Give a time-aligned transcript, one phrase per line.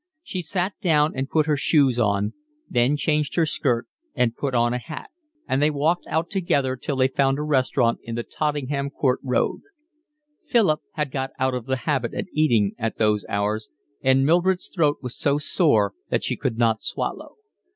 [0.23, 2.33] She sat down and put her shoes on,
[2.67, 3.85] then changed her skirt
[4.15, 5.11] and put on a hat;
[5.47, 9.61] and they walked out together till they found a restaurant in the Tottenham Court Road.
[10.43, 13.69] Philip had got out of the habit of eating at those hours,
[14.01, 17.35] and Mildred's throat was so sore that she could not swallow.